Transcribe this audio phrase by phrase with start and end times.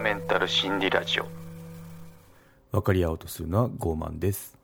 [0.00, 1.26] メンタル心理ラジオ。
[2.70, 4.56] 分かり合おうとするのは傲慢です。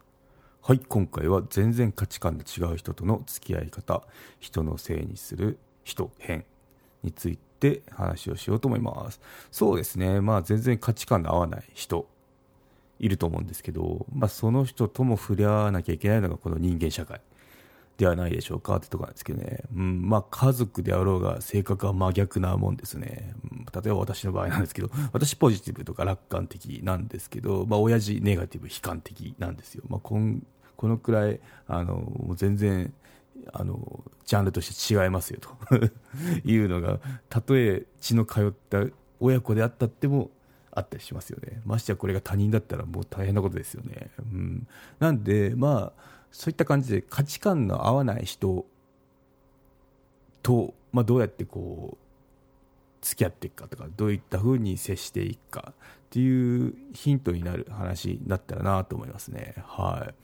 [0.62, 4.02] はい今回は全然価値観の違う人との付き合い方
[4.40, 6.44] 人のせいにする人変
[7.02, 9.20] について話をしようと思います。
[9.50, 10.20] そうですね。
[10.20, 12.06] まあ全然価値観の合わない人
[12.98, 17.20] いると思うんですけど、まあ、その人とも触れ合わなきゃいけないのがこの人間社会。
[17.98, 23.34] ではないでしょうかってとこなんですけどね、うんまあ、家族であろうが性格は真逆なもんですね、
[23.74, 32.94] 例えば私の場合なんですけど 私ポジティブとか楽観的なんですけど、まあ、親父ネガティブ悲観的なんですよ、まあ、こんこのくらいあのもう全然
[33.52, 35.50] あのジャンルとして違いますよと。
[36.44, 38.84] いうのがたとえ血の通った
[39.18, 40.30] 親子であったっても
[40.70, 41.62] あったりしますよね。
[41.64, 44.68] ましてやこれが他人だったらもう大変なことですよね、うん、
[45.00, 48.66] なんでまあそういった感じで価値観の合わない人
[50.42, 52.08] と、まあ、どうやってこう
[53.00, 55.74] 付き合っていくかとかどういったふうに接していくかっ
[56.10, 59.54] ていうヒントになる話だったらなと思いますね。
[59.66, 60.14] はい、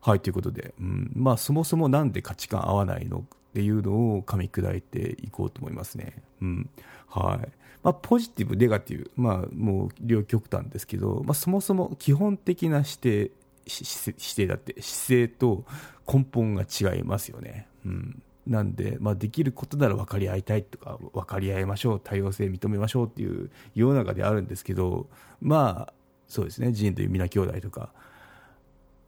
[0.00, 1.10] はい、ということで、うん。
[1.14, 3.22] まあ、そもそもなんで価値観合わないのっ
[3.54, 6.22] ていうのを噛み砕いていこうと思いますね。
[6.42, 6.70] うん。
[7.08, 7.48] はい。
[7.82, 13.30] まあ、ポジティブ、ネガティブ、まあ、もう両極端ですけど、まあ、そもそも基本的な視点
[13.70, 15.64] 姿勢だって姿勢と
[16.12, 17.68] 根本が違いますよね。
[17.84, 18.22] うん。
[18.46, 25.08] なんで、まあ、できることなら分かり合いたいとか分かり合いましょう多様性認めましょうっていう世の中であるんですけど
[25.40, 25.92] まあ
[26.26, 26.72] そうですね。
[26.72, 27.92] 人類皆兄弟とか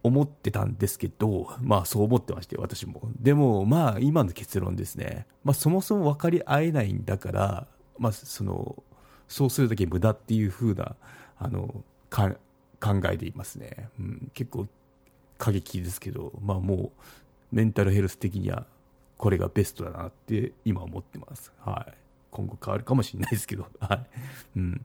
[0.03, 3.01] 思ってたんですけどまあそう思ってまして私も。
[3.21, 7.67] でもまあ今の結論ですね、まあ、そもそも分かり合えないんだから、
[7.99, 8.83] まあ、その
[9.29, 10.97] そうするだけ無駄っていう風な
[11.39, 12.35] あのか
[12.83, 14.67] 考えていますね、うん、結構
[15.39, 16.91] 過激ですけど、まあ、もう
[17.53, 18.67] メンタルヘルス的には
[19.17, 21.95] これがベストだなって今思ってます、はい、
[22.33, 24.07] 今後変わるかもしれないですけど、 はい。
[24.57, 24.85] うん、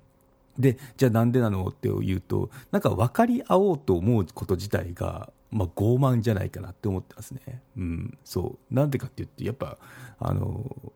[0.60, 8.74] でじゃあなんでなのって言うとなんか分かり合おうと思うこと自体が、まあ、傲慢じゃないかなって思ってますね、うん、そう。
[8.74, 9.80] なんでかって言ってやっぱ
[10.20, 10.94] あの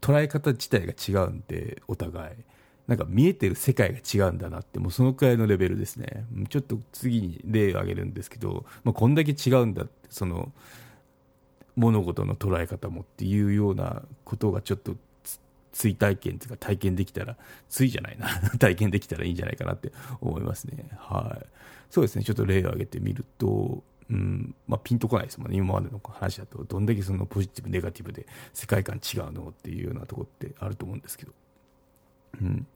[0.00, 2.36] 捉え方自体が違うんでお互い。
[2.86, 6.24] なんか見えてる世界が違うんだなって、もうそのくらいのレベルですね。
[6.48, 10.52] ちょっと次に例を挙げるんですけど、まあ、こんだけ違うんだって、その、
[11.74, 14.96] 物事の捉え方もっていうようなことがちょっと
[15.72, 17.36] 追体験というか体験できたら、
[17.68, 20.88] 追じゃないな、 体験できたらいいんじゃないかなって思いますね。
[20.96, 21.46] はい。
[21.90, 31.32] そうですね、ちょっと例を挙げてみると、うんまあ、ピンとこないですもんね、今までの話だと、どんだけそのポジティブ、ネガティブで世界観違うのっていうようなところってあると思うんですけど。
[32.40, 32.66] うん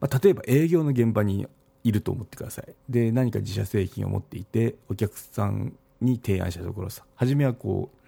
[0.00, 1.46] まあ、例えば営業の現場に
[1.84, 2.74] いると思ってください。
[2.88, 7.98] で何か自社製品を持っていてお客さんに提案したところさ初めはこう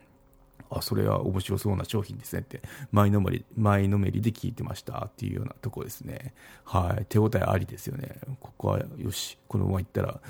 [0.70, 2.62] あそれは面白そうな商品ですねって
[2.92, 6.32] 前のめり前のめりで聞いてましたっていうようなとこですね。
[6.64, 7.06] はい。
[7.08, 8.20] 手応えありですよね。
[8.38, 10.20] ここはよしこのままいったら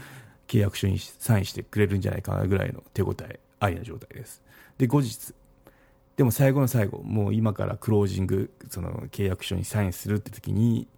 [0.49, 4.43] 契約書にサインしてくれるんじゃないかなぐらいの手応えありな状態です。
[4.78, 5.34] で後日
[6.16, 10.88] でも最後の最後もう今からクロージングその契約書にサインするって時に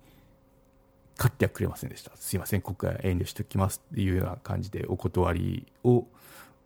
[1.17, 2.13] 買ってはくれませんでした。
[2.17, 6.07] すいませんここは遠慮しておきますっていうような感じでお断りを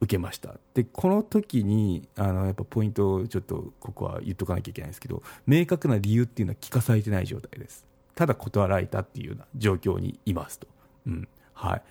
[0.01, 0.55] 受けました。
[0.75, 7.85] でこの時にあのやっぱポイントをちょっとここは言っとかなきゃいけないんですけど明確な理由っていうのは聞かされてない状態です。
[8.15, 10.67] ただ断られたっていうような状況にいますと、
[11.07, 11.29] うん。
[11.53, 11.83] はい、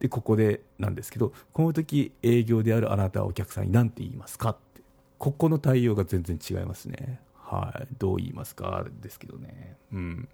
[0.00, 4.72] でここでなんですけどこの時営業であるあなたはお客さんに何て言いますかって。
[5.18, 7.20] ここの対応が全然違いますね。
[7.36, 7.86] はい。
[7.96, 9.76] どう言いますかですけどね。
[9.92, 10.28] うん。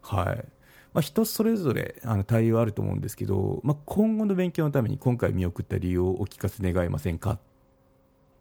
[0.00, 0.44] はい。
[0.94, 7.38] まあ、人それぞれあの対応あると思うんですけど、まあ、今後の勉強のために今回見送った理由をお聞かせ願えませんかっ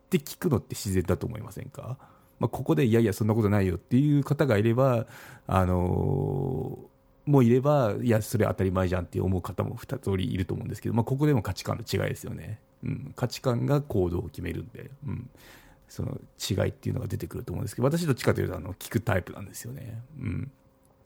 [0.10, 1.98] て聞くのって自然だと思いませんか、
[2.40, 5.06] まあ、ここでいやいやそんなことないよっていう方がいれば、
[5.48, 15.30] あのー、もういればいやそれ当たり前じゃんって思う方も2通りいると思うんですけど、まあ、ここでも価値観の違いですよね、うん、価値観が行動を決めるんで、うん、
[15.88, 20.02] その違いっていうのが出てくると思うんですけど私どっちかというとあの聞くタイプなんですよね。
[20.20, 20.52] うん。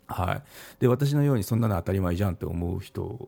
[0.08, 0.44] はい、
[0.80, 3.28] で私のようにそんなの当たり前じゃんって思う人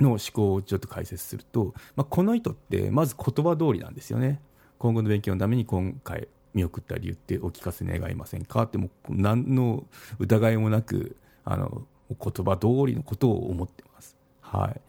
[0.00, 4.40] の思考をちょっと解説すると、まあ、この意図ってまず言葉通りなんですよね。
[4.78, 8.62] 今後の勉強のために今回見送った理由ってお聞かせ願いませんか？
[8.62, 9.84] ってもう何の
[10.20, 14.80] 疑いもなくあの言葉通りのことを思ってます、はい。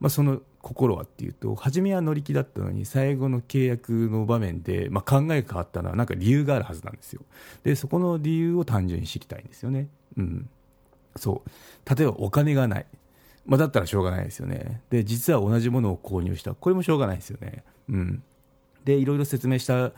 [0.00, 7.22] まあ、その心はっていうと初めは乗り気だったのに最後の契約の場面で、まあ、考えが変わったのはなんか理由があるはずなんですよ。
[7.62, 10.48] でそこの理由を単純に知りたいんですよね、うん、
[11.16, 11.94] そう。
[11.96, 12.86] 例えばお金がない、
[13.46, 14.82] まあ、だったらしょうがないですよね。
[14.90, 16.54] で実は同じものを購入した。
[16.54, 18.22] これもしょうがないですよね、うん、
[18.84, 19.92] でいろいろ説明した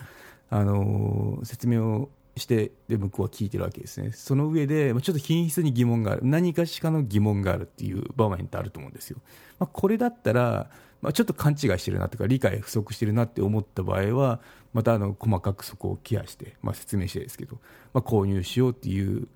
[0.53, 4.13] あの、説明をしてで向こうは聞いてるわけですね。
[4.13, 6.23] その上で、ちょっと品質に疑問がある。
[6.25, 9.19] 何かしかの疑問があるっていう場面ってあると思うんですよ、
[9.59, 10.71] まあ、これだったら、
[11.03, 14.41] まあ、ちょっと勘違いしてるなとか理解不足してるなって思った場合は
[14.73, 17.59] またあの細かくそこをケアして、まあ、説明してですけど、
[17.93, 19.29] まあ、購入しようっていう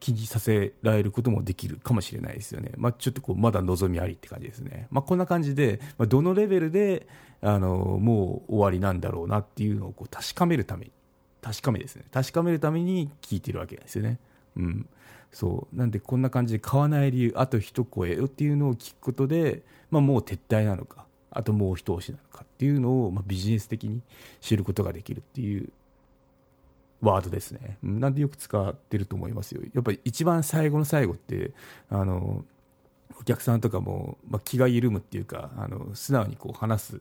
[0.00, 7.06] 気にさせられることもできるかもしれないですよね、まあ、ちょっとこうまだ望みありって感じですね、まあ、こんな感じで、まあ、どのレベルで
[7.40, 10.92] あのもう終わりなんだろうなっていうのをこう確かめるために
[11.44, 12.04] 確かめですね。
[12.10, 14.18] 確かめるために聞いてるわけですよね、
[14.56, 14.88] うん、
[15.30, 15.76] そう。
[15.76, 24.00] なんでこんな感じで買わない理由あと一声っていうのを聞くことで、まあ、もう撤退なのかあともう一押しなのかっていうのを、まあ、ビジネス的に
[24.40, 25.68] 知ることができるっていう
[27.02, 27.76] ワードですね。
[27.82, 29.60] なんでよく使ってると思いますよ。
[29.74, 31.52] やっぱり一番最後の最後って、
[31.90, 32.44] あの、
[33.20, 37.00] お客さんとかも、まあ、気が緩むっていうか、あの、素直にこう話す、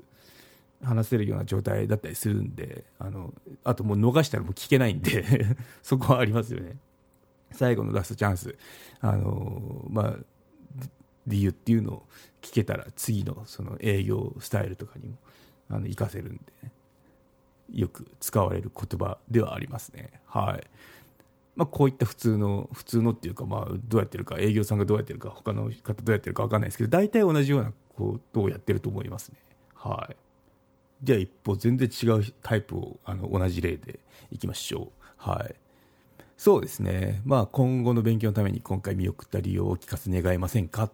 [0.84, 3.34] 話せるような状態だったりするんで、あの、
[3.64, 5.26] あともう逃したらもう聞けないんで
[5.82, 6.78] そこはありますよね。
[7.52, 8.58] 最後のラストチャンス、
[9.00, 10.16] あの、まあ、
[11.28, 12.08] 理由っていうのを
[12.42, 15.18] 聞けたら次のその営業スタイルとかにも
[15.70, 16.72] あの活かせるんで、ね、
[17.72, 20.22] よく使われる言葉ではありますね。
[20.26, 20.68] はい。
[21.56, 29.38] まあ、こういった普通の、普通のっていうか、まあ、どうやってるか、営業さんがどうやってるか、他の方どうやってるか分かんないですけど、大体同じようなことをやってると思いますね。
[29.76, 30.16] はい。
[31.04, 34.00] じゃあ一方、全然違うタイプを、あの、同じ例で
[34.32, 34.90] いきましょう。
[35.18, 35.56] はい。
[36.38, 37.22] そうですね。
[37.26, 40.92] まあ、今後の勉強のために今回見送った理由をお聞かせ願えませんかっ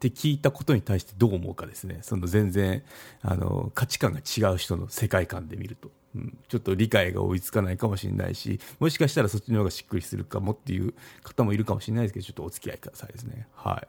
[0.00, 2.82] て聞いたことに対してどう思うかですね、その全然
[3.22, 13.46] あの価値観が違う人の世界観で見ると、うん、ちょっと理解が追いつかないかもしれないし、もしかしたらそっちの方がしっくりするかもっていう方もいるかもしれないですけど、ちょっとお付き合いくださいですね。
[13.54, 13.84] は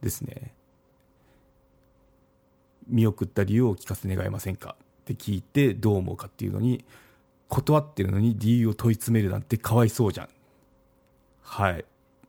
[0.00, 0.04] い。
[0.04, 0.54] ですね。
[2.88, 4.76] 見送った理由を聞かせ願えませんか？
[5.02, 6.84] って聞いてどう思うかっていうのに、
[7.48, 10.28] 断ってるのに理由を問い詰めるなんてかわいそうじゃん。
[11.42, 11.84] はい。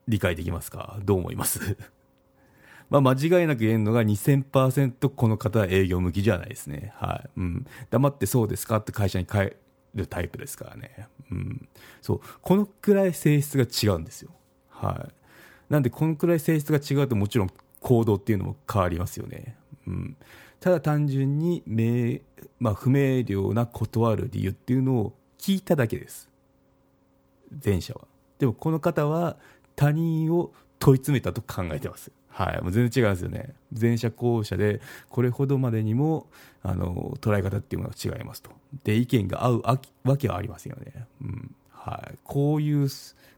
[0.07, 0.97] 理解できますか？
[1.03, 1.77] どう思います？
[2.89, 6.93] まあ、間違いなく言えるのが2000%この方は営業向きじゃないですね。
[6.97, 7.29] はい。
[7.37, 7.65] うん。
[7.89, 8.77] 黙ってそうですか？
[8.77, 9.53] って会社に帰
[9.95, 11.07] るタイプですからね。
[11.31, 11.67] うん。
[12.01, 12.21] そう。
[12.41, 14.31] このくらい性質が違うんですよ。
[14.69, 15.13] はい。
[15.71, 19.55] なんで、このくらい性質が違うともちろん行動っていうのも変わりますよね。
[19.87, 20.17] うん。
[20.63, 22.19] ただ単純に明、
[22.57, 26.29] まあ、不明瞭な断る理由っていうのを聞いただけです。
[27.65, 28.07] 前者は。
[28.39, 29.35] でもこの方は
[29.75, 32.13] 他人を問い詰めたと考えてます。
[32.29, 33.53] はい、もう全然違うんですよね。
[33.77, 34.79] 前者後者で、
[35.09, 36.27] これほどまでにも、
[36.61, 38.49] あの、捉え方っていうものが違いますと。
[38.85, 39.63] で、意見が合う
[40.05, 41.07] わけはありませんよね。
[41.23, 41.55] うん。
[41.85, 42.17] はい。
[42.23, 42.87] こういう、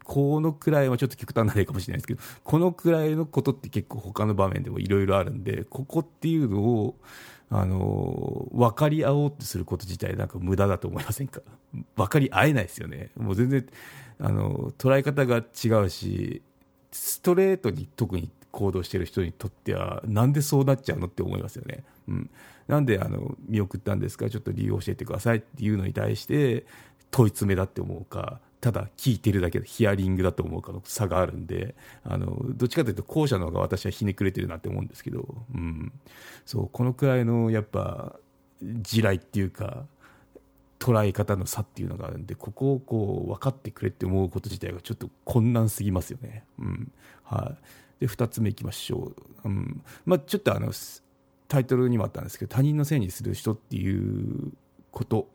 [0.03, 6.95] このくらいはちょっと極端な例かもしれないですけど、このくらいのことって結構他の場面でもいろいろあるんで、ここっていうのを、
[7.50, 11.42] あの、分かり合おうとすること自体なんか無駄だと思いませんか？
[11.95, 13.09] 分かり合えないですよね。
[13.18, 13.65] もう全然、
[14.19, 16.41] あの、捉え方が違うし、
[16.91, 21.83] ストレートに特に行動してる人にとってはなんでそうなっちゃうのって思いますよね。
[22.07, 22.30] うん、
[22.69, 24.30] なんであの見送ったんですか？
[24.30, 26.65] ちょっと理由を教えてくださいっていうのに対して
[27.15, 35.94] 問い詰めだって思うかただ聞いてるだけでヒアリングだと思うかの差があるんであのどっちかというと後者の方が私はひねくれてるなって思うんですけど、うん、
[36.45, 38.17] そうこのくらいのやっぱ
[38.62, 39.85] 地雷っていうか
[40.77, 46.43] 捉え方の差っていうのがあるんでここをこう分かってくれって思うこと自体がちょっと困難すぎますよね。
[46.60, 46.91] うん。
[47.24, 47.55] は
[48.01, 48.01] い。
[48.01, 49.13] で2つ目いきましょ
[49.45, 49.81] う、うん。
[50.05, 50.74] まあ、ちょっとあの
[51.48, 54.51] タイトルにもあったんですけど他人のせいにする人っていう
[54.91, 55.29] こと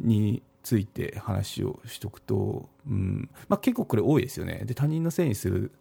[0.00, 3.30] について話をしとくと、うん。
[3.48, 4.64] まあ、結構これ多いですよね。
[4.66, 5.72] で他人のせいにする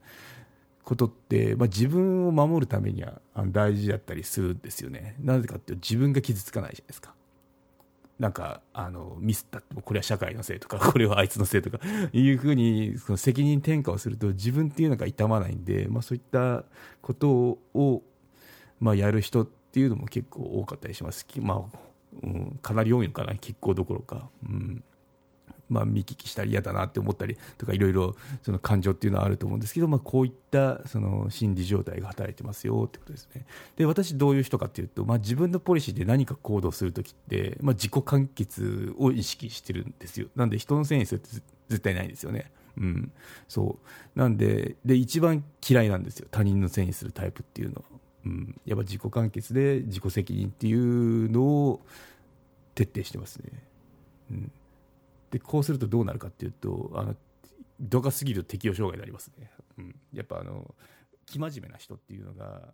[0.86, 5.17] ことって、まあ、自分を守るためには大事だったりするんですよね。
[5.20, 7.13] なぜかっていうと自分が傷つかないじゃないですか。
[8.17, 11.79] なんかあのミスったってこれは社会のせいとか これはあいつのせいとか
[12.13, 16.63] いうふうにその責任転嫁をすると自分っていうのが痛まないんで、まあ、そういった
[17.01, 18.01] ことを、
[18.79, 21.87] まあ、やる人っていうのも結構多かったりします、まあ
[22.24, 24.30] うん、かなり多いのかな結構どころか。
[24.48, 24.84] うん。
[25.70, 33.46] まあ、見聞きしたり嫌だなって思ったりとかいろいろその感情っていうのはあると思うんですけど、まあ、こういったその心理状態が働いてますよってことですね。
[33.76, 40.28] で私どういう人かっていうと、まあ、自分のポリシーで何か行動するときって、まあ、自己完結を意識してるんですよ。
[40.36, 41.30] なんで人のせいにするって
[41.70, 42.52] 絶対ないんですよね。
[42.78, 43.12] うん、
[43.48, 43.78] そ
[44.16, 44.20] う。
[44.20, 46.28] なんでで一番嫌いなんですよ。
[46.32, 47.82] 他人のせいにするタイプっていうのは、
[48.26, 51.82] うん、やっぱ自己完結で自己責任っていうのを
[52.76, 53.52] 徹底してますね、
[54.32, 54.52] うん。
[55.32, 57.16] でこうするとどうなるかっていうとあの
[57.80, 60.74] 度が過ぎると適応障害になりますね、うん、やっぱあの
[61.26, 62.74] 生真面目な人っていうのが